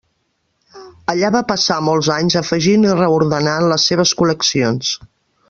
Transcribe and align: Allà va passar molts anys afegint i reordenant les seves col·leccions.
Allà 1.13 1.29
va 1.35 1.41
passar 1.51 1.77
molts 1.89 2.09
anys 2.15 2.39
afegint 2.41 2.89
i 2.89 2.97
reordenant 3.01 3.69
les 3.75 3.87
seves 3.93 4.17
col·leccions. 4.23 4.97